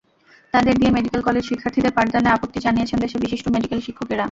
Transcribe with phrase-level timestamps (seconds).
[0.53, 4.19] তাঁদের দিয়ে medical college শিক্ষার্থীদের পাঠদানে আপত্তি জানিয়েছেন দেশের বিশিষ্ট মেডিকেল শিক্ষকেরা।